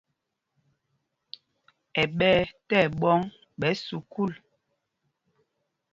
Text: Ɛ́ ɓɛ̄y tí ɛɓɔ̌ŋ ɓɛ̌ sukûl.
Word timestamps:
Ɛ́ 2.01 2.05
ɓɛ̄y 2.17 2.41
tí 2.67 2.75
ɛɓɔ̌ŋ 2.85 3.19
ɓɛ̌ 3.59 3.71
sukûl. 3.85 4.33